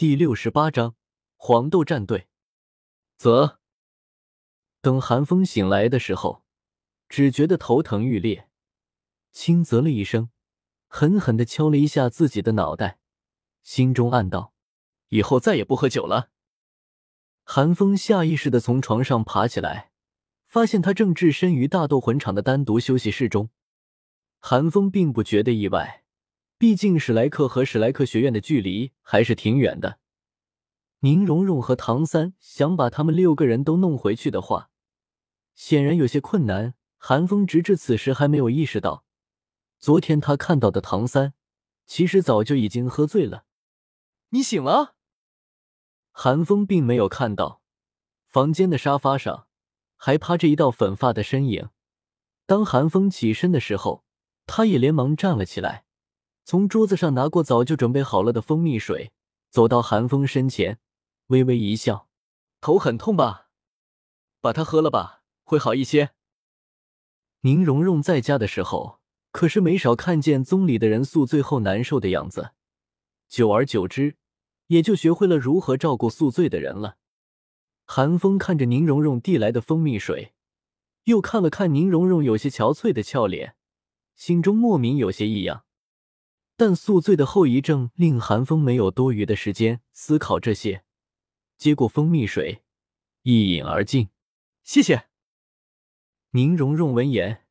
[0.00, 0.96] 第六十八章
[1.36, 2.26] 黄豆战队。
[3.18, 3.60] 则
[4.80, 6.42] 等寒风醒来的时候，
[7.06, 8.48] 只觉得头疼欲裂，
[9.30, 10.30] 轻啧了一声，
[10.86, 12.98] 狠狠的敲了一下自己的脑袋，
[13.62, 14.54] 心中暗道：
[15.08, 16.30] 以后再也不喝酒了。
[17.44, 19.92] 寒风下意识的从床上爬起来，
[20.46, 23.50] 发现他正置身于大斗魂场的单独休息室中。
[24.38, 25.99] 寒风并不觉得意外。
[26.60, 29.98] 毕竟史莱克和史莱克学院的距离还是挺远的。
[30.98, 34.68] 宁荣荣和唐三想把他们六个人都弄回去的话，
[35.54, 36.74] 显然有些困难。
[36.98, 39.06] 韩风直至此时还没有意识到，
[39.78, 41.32] 昨天他看到的唐三
[41.86, 43.46] 其实早就已经喝醉了。
[44.28, 44.96] 你醒了？
[46.12, 47.62] 韩风并没有看到
[48.26, 49.46] 房间的沙发上
[49.96, 51.70] 还趴着一道粉发的身影。
[52.44, 54.04] 当韩风起身的时候，
[54.44, 55.86] 他也连忙站了起来。
[56.44, 59.12] 从桌子上拿过早就准备好了的蜂蜜水，
[59.50, 60.78] 走到韩风身前，
[61.28, 62.08] 微微一笑
[62.60, 63.48] ：“头很痛吧？
[64.40, 66.10] 把它喝了吧，会好一些。”
[67.42, 72.50] 宁荣荣在家的时候，可是没少看见宗里的人宿醉后难受的样子，
[73.28, 74.16] 久而久之，
[74.66, 76.96] 也就学会了如何照顾宿醉的人了。
[77.86, 80.34] 韩风看着宁荣荣递来的蜂蜜水，
[81.04, 83.56] 又看了看宁荣荣有些憔悴的俏脸，
[84.14, 85.64] 心中莫名有些异样。
[86.60, 90.84] 但宿醉的后遗症令韩风没有多余的时间思考这些，
[91.56, 92.62] 接过蜂蜜水，
[93.22, 94.10] 一饮而尽。
[94.62, 95.06] 谢谢。
[96.32, 97.46] 宁荣荣闻言，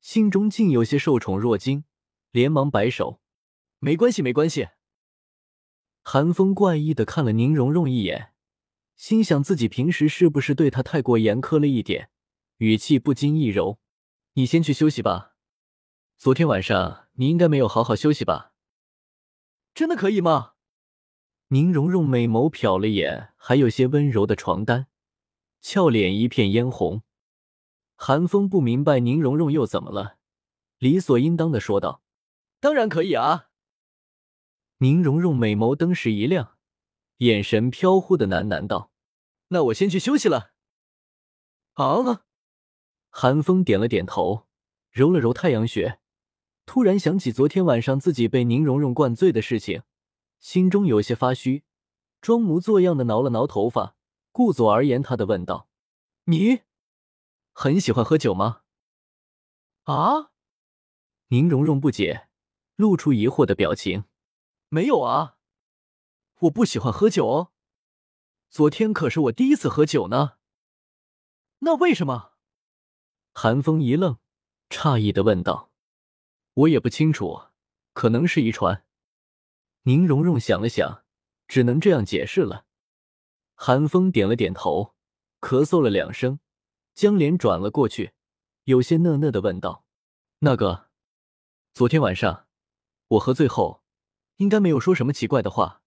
[0.00, 1.82] 心中竟有些受宠若惊，
[2.30, 3.20] 连忙摆手
[3.82, 4.68] ：“没关系，没关系。”
[6.04, 8.32] 韩风怪异的看了宁荣荣一眼，
[8.94, 12.10] 心想自己平时是不是对他太过严苛了一点，
[12.58, 13.80] 语气不禁一柔
[14.34, 15.34] ：“你先去休息吧，
[16.16, 18.50] 昨天晚上你应该没有好好休息吧。”
[19.74, 20.52] 真的可以吗？
[21.48, 24.86] 宁荣荣美眸瞟了眼还有些温柔的床单，
[25.60, 27.02] 俏脸一片嫣红。
[27.94, 30.18] 韩风不明白宁荣荣又怎么了，
[30.78, 32.02] 理所应当的说道
[32.58, 33.50] ：“当然可以啊。”
[34.78, 36.56] 宁荣荣美眸登时一亮，
[37.18, 38.90] 眼神飘忽的喃喃道
[39.48, 40.52] ：“那我先去休息了。”
[41.74, 42.24] 啊！
[43.08, 44.48] 韩风点了点头，
[44.90, 46.00] 揉了揉太阳穴。
[46.64, 49.82] 突然想起昨天晚上自己被宁荣荣灌醉的事情，
[50.38, 51.64] 心中有些发虚，
[52.20, 53.96] 装模作样的挠了挠头发，
[54.30, 55.68] 顾左而言他的问道
[56.24, 56.60] ：“你
[57.52, 58.62] 很喜欢喝酒吗？”
[59.84, 60.30] 啊！
[61.28, 62.28] 宁荣荣不解，
[62.76, 64.04] 露出疑惑的表情
[64.70, 65.38] ：“没有啊，
[66.40, 67.52] 我不喜欢喝酒哦。
[68.48, 70.34] 昨天可是我第一次喝酒呢。
[71.58, 72.34] 那为什么？”
[73.34, 74.18] 韩风一愣，
[74.68, 75.71] 诧异的问道。
[76.54, 77.44] 我也不清楚，
[77.92, 78.84] 可能是遗传。
[79.84, 81.04] 宁荣荣想了想，
[81.48, 82.66] 只能这样解释了。
[83.54, 84.94] 韩风点了点头，
[85.40, 86.40] 咳嗽了两声，
[86.94, 88.12] 将脸转了过去，
[88.64, 89.84] 有些讷讷的问道
[90.40, 90.90] ：“那个，
[91.72, 92.46] 昨天晚上
[93.08, 93.82] 我喝醉后，
[94.36, 95.82] 应该没有说什么奇怪的话，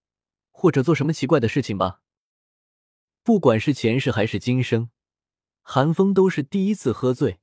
[0.51, 2.01] 或者做什么奇怪的事情吧？
[3.23, 4.89] 不管是前世还是今生，
[5.61, 7.39] 韩风都是第一次喝醉，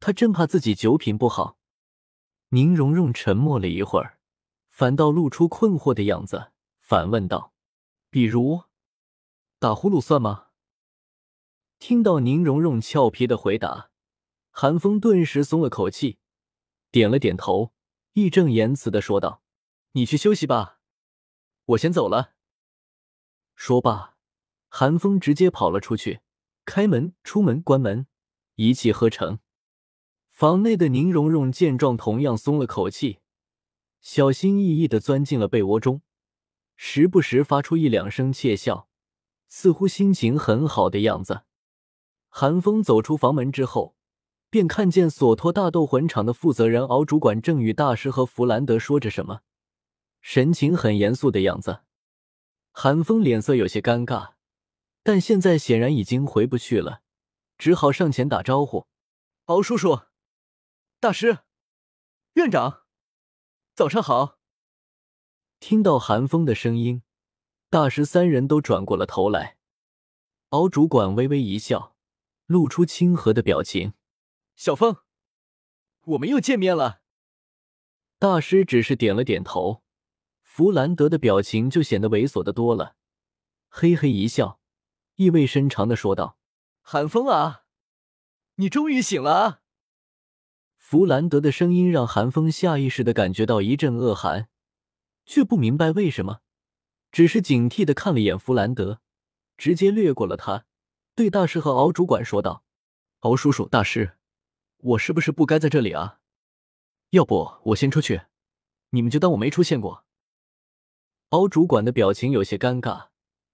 [0.00, 1.56] 他真怕自己酒品不好。”
[2.50, 4.18] 宁荣荣沉默了一会儿，
[4.68, 6.50] 反倒露出困惑的样子，
[6.80, 7.52] 反问道
[8.08, 8.62] ：“比如
[9.58, 10.46] 打呼噜算吗？”
[11.78, 13.90] 听到宁荣荣俏皮的回答，
[14.50, 16.18] 韩风顿时松了口气，
[16.90, 17.74] 点了点头，
[18.14, 19.42] 义正言辞的说道
[19.92, 20.80] ：“你去休息吧，
[21.66, 22.34] 我先走了。”
[23.54, 24.16] 说罢，
[24.68, 26.20] 韩风直接跑了出去，
[26.64, 28.06] 开门、出门、关门，
[28.54, 29.40] 一气呵成。
[30.38, 33.18] 房内的宁荣荣见状，同样松了口气，
[34.00, 36.00] 小心翼翼的钻进了被窝中，
[36.76, 38.88] 时不时发出一两声窃笑，
[39.48, 41.42] 似乎心情很好的样子。
[42.28, 43.96] 韩风走出房门之后，
[44.48, 49.40] 便看见索托大斗魂场的负责人敖主管正与大师和弗兰德说着什么，
[50.20, 51.80] 神情很严肃的样子。
[52.70, 54.34] 韩风脸色有些尴尬，
[55.02, 57.00] 但现在显然已经回不去了，
[57.58, 58.86] 只好上前打招呼
[59.46, 60.02] ：“敖叔叔。”
[61.00, 61.38] 大师，
[62.32, 62.82] 院长，
[63.76, 64.40] 早上好。
[65.60, 67.04] 听到寒风的声音，
[67.70, 69.58] 大师三人都转过了头来。
[70.48, 71.94] 敖主管微微一笑，
[72.46, 73.94] 露出亲和的表情
[74.56, 74.96] ：“小风，
[76.04, 77.02] 我们又见面了。”
[78.18, 79.84] 大师只是点了点头，
[80.42, 82.96] 弗兰德的表情就显得猥琐的多了，
[83.68, 84.60] 嘿嘿一笑，
[85.14, 86.40] 意味深长的说道
[86.82, 87.66] ：“寒风啊，
[88.56, 89.62] 你终于醒了！”
[90.90, 94.48] 弗兰德的声音让韩风下意识的感觉到一阵恶寒，
[95.26, 96.40] 却不明白为什么
[97.12, 99.02] 只是警惕的看了一眼弗兰德，
[99.58, 100.64] 直接掠过了他，
[101.14, 102.64] 对大师和敖主管说道
[103.20, 104.14] ：“敖叔叔，大师，
[104.78, 106.20] 我是不是不该在这里啊？
[107.10, 108.22] 要不我先出去，
[108.92, 110.06] 你们就当我没出现过。”
[111.28, 113.08] 敖主管的表情有些尴尬，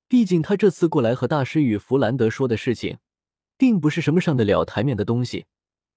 [0.07, 2.99] 毕竟他这次过来和大师与弗兰德说的事情，
[3.59, 5.47] 并不是什么上得了台面的东西，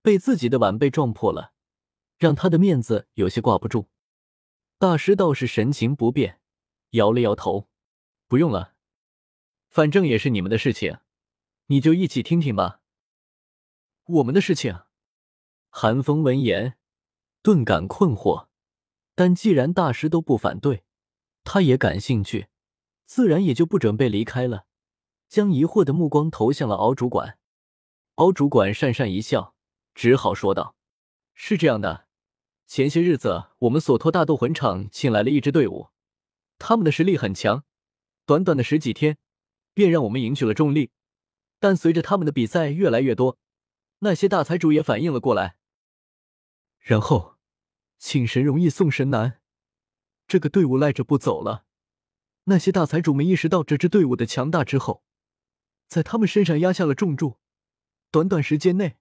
[0.08, 1.52] 被自己的晚辈撞破了，
[2.18, 3.90] 让他的面子有些挂不住。
[4.80, 6.40] 大师倒是神情不变，
[6.92, 7.68] 摇了摇头
[8.30, 8.76] ：“不用了，
[9.68, 11.00] 反正也是你们的事情，
[11.66, 12.80] 你就一起听听吧。”
[14.08, 14.80] 我们的事情。
[15.70, 16.78] 韩风闻言
[17.42, 18.48] 顿感困惑，
[19.14, 20.86] 但既然大师都不反对，
[21.44, 22.48] 他也感兴趣，
[23.06, 24.68] 自然也就不准备离开了，
[25.28, 27.38] 将疑惑的目光投向了敖主管。
[28.16, 29.57] 敖主管讪讪一笑，
[29.98, 30.76] 只好说道
[31.34, 32.06] ：“是这样的。”
[32.68, 35.90] 前些日子，我们索托大斗魂场请来了一支队伍，
[36.60, 37.64] 他们的实力很强，
[38.24, 39.18] 短短的十几天，
[39.74, 40.92] 便让我们赢取了重力。
[41.60, 43.40] 但随着他们的比赛越来越多，
[44.00, 45.58] 那些大财主也反应了过来，
[46.78, 47.38] 然后
[47.98, 49.42] 请神容易送神难，
[50.28, 51.66] 这个队伍赖着不走了。
[52.44, 55.04] 那些大财主们意识到这支队伍的强大之后，
[55.88, 57.40] 在他们身上压下了重注，
[58.12, 58.98] 短短时间内。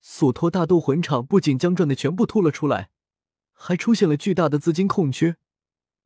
[0.00, 2.90] 索托大斗魂场不仅将赚的全部吐了出来，
[3.52, 5.36] 还出现了巨大的资金空缺，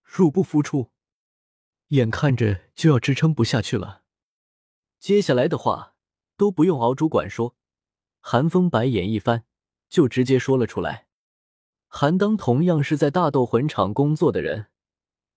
[0.02, 0.90] 入不敷出，
[1.88, 4.02] 眼看着就要支撑不下去了。
[4.98, 5.94] 接下来的话
[6.36, 7.56] 都不用敖主管说，
[8.20, 9.44] 韩风白眼一翻，
[9.88, 11.06] 就直接说了出来。
[11.86, 14.66] 韩当同样是在大斗魂场工作的人，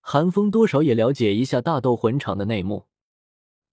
[0.00, 2.86] 韩风多少也了解一下大斗魂场的内幕。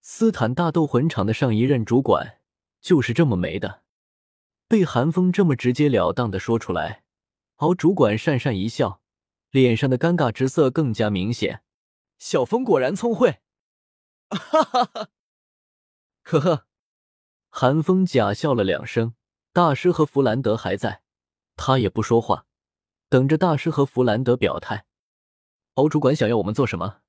[0.00, 2.38] 斯坦大斗魂场的上一任主管
[2.80, 3.81] 就是这么没的。
[4.72, 7.04] 被韩风这么直截了当的说出来，
[7.56, 9.02] 敖主管讪讪一笑，
[9.50, 11.62] 脸上的尴尬之色更加明显。
[12.18, 13.40] 小风果然聪慧，
[14.30, 15.10] 哈哈哈！
[16.22, 16.66] 呵呵，
[17.50, 19.14] 韩风假笑了两声。
[19.52, 21.02] 大师和弗兰德还在，
[21.54, 22.46] 他也不说话，
[23.10, 24.86] 等着大师和弗兰德表态。
[25.74, 27.00] 敖主管想要我们做什么？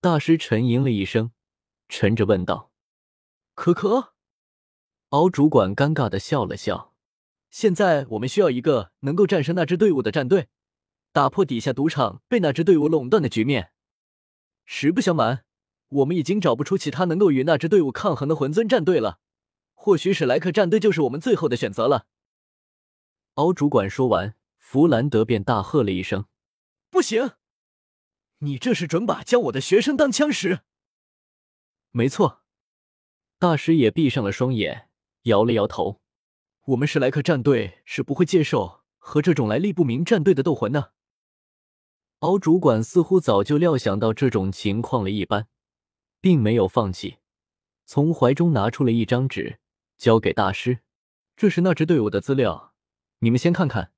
[0.00, 1.32] 大师沉吟了一声，
[1.88, 2.70] 沉着问道
[3.56, 4.14] ：“可可。”
[5.10, 6.92] 敖主管尴尬的笑了笑。
[7.48, 10.48] 现在我们需要一个能够战胜那支队伍的战队，
[11.12, 13.72] 打破底下赌场被那支队伍垄断的局面。
[14.66, 15.46] 实不相瞒，
[15.88, 19.20] 我们已经找不出其他能够与那支队伍抗衡的魂尊战队了。
[19.72, 22.06] 或许史莱克战队就是我们最后的选择了。
[23.34, 26.26] 敖主管说完，弗兰德便大喝了一声
[26.90, 27.30] ：“不行！
[28.40, 30.60] 你这是准把将我的学生当枪使？”
[31.92, 32.42] 没错，
[33.38, 34.87] 大师也闭上了双眼。
[35.22, 36.00] 摇了摇头，
[36.66, 40.92] 我们史莱克战队是不会接受和这种来历不明战队的斗魂的。
[42.20, 45.46] 敖主管似乎早就料想到这种情况了一般，
[46.20, 47.18] 并没有放弃，
[47.84, 49.60] 从怀中拿出了一张纸，
[49.96, 50.80] 交给大师
[51.36, 52.74] ：“这是那支队伍的资料，
[53.20, 53.92] 你们先看看。”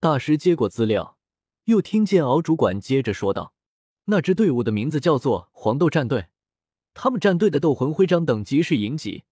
[0.00, 1.18] 大师接过资料，
[1.64, 3.52] 又听见敖主管接着说道
[4.06, 6.28] ：“那支队伍的名字叫做黄豆战队，
[6.94, 9.24] 他们战队的斗魂徽章等级是银级。”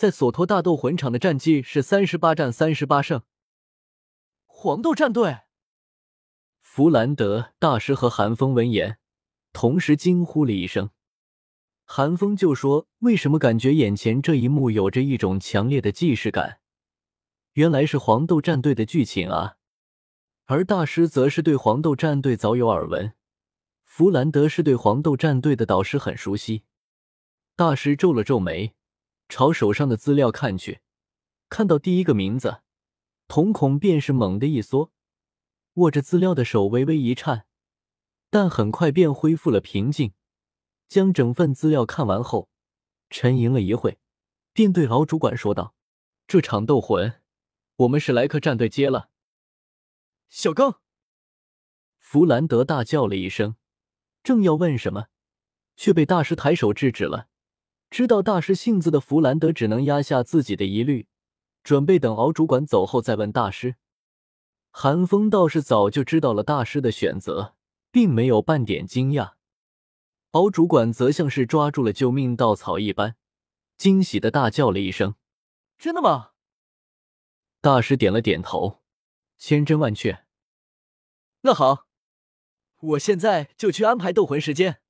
[0.00, 3.20] 在索托大斗魂场的战绩是三十八战三十八胜。
[4.46, 5.40] 黄豆战队，
[6.62, 8.96] 弗兰德大师和韩风闻言，
[9.52, 10.88] 同时惊呼了一声。
[11.84, 16.60] 韩风就说：“为什么感觉眼前这一幕有着一种强烈的既视感？
[17.52, 19.58] 原来是黄豆战队的剧情啊！”
[20.48, 23.12] 而大师则是对黄豆战队早有耳闻，
[23.84, 26.62] 弗兰德是对黄豆战队的导师很熟悉。
[27.54, 28.72] 大师皱了皱眉。
[29.30, 30.80] 朝手上的资料看去，
[31.48, 32.62] 看到第一个名字，
[33.28, 34.92] 瞳孔便是猛地一缩，
[35.74, 37.46] 握着资料的手微微一颤，
[38.28, 40.12] 但很快便恢复了平静。
[40.88, 42.50] 将整份资料看完后，
[43.08, 44.00] 沉吟了一会，
[44.52, 45.76] 便对敖主管说道
[46.26, 47.22] ：“这场斗魂，
[47.76, 49.10] 我们史莱克战队接了。”
[50.28, 50.80] 小刚，
[51.98, 53.54] 弗兰德大叫了一声，
[54.24, 55.06] 正要问什么，
[55.76, 57.29] 却被大师抬手制止了。
[57.90, 61.08] 知道大师性子的弗兰德只能压下自己的疑虑，
[61.64, 63.74] 准备等敖主管走后再问大师。
[64.70, 67.56] 韩风倒是早就知道了大师的选择，
[67.90, 69.32] 并没有半点惊讶。
[70.30, 73.16] 敖主管则像是抓住了救命稻草一般，
[73.76, 75.16] 惊喜的大叫了一声
[75.76, 76.30] ：“真的吗？”
[77.60, 78.82] 大师点了点头，
[79.36, 80.24] 千真万确。
[81.40, 81.88] 那好，
[82.80, 84.80] 我现在就去安排斗魂时间。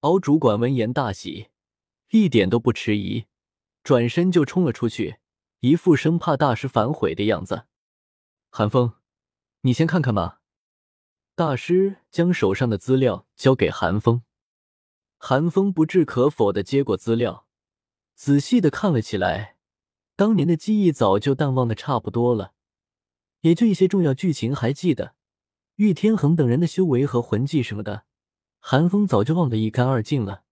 [0.00, 1.48] 敖主管闻言大喜。
[2.14, 3.24] 一点都不迟疑，
[3.82, 5.16] 转身就冲了出去，
[5.58, 7.64] 一副生怕大师反悔的样子。
[8.50, 8.92] 韩风，
[9.62, 10.40] 你先看看吧。
[11.34, 14.22] 大师将手上的资料交给韩风，
[15.18, 17.48] 韩风不置可否的接过资料，
[18.14, 19.56] 仔细的看了起来。
[20.14, 22.52] 当年的记忆早就淡忘的差不多了，
[23.40, 25.16] 也就一些重要剧情还记得。
[25.74, 28.04] 玉天恒等人的修为和魂技什么的，
[28.60, 30.43] 韩风早就忘得一干二净了。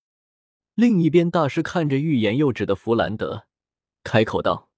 [0.82, 3.46] 另一边，大师看着欲言又止的弗兰德，
[4.02, 4.68] 开口道：“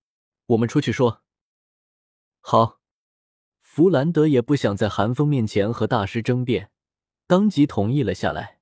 [0.48, 1.22] 我们出去说。”
[2.42, 2.82] 好。
[3.62, 6.70] 弗兰德也不想在寒风面前和大师争辩，
[7.26, 8.58] 当即同意了下来。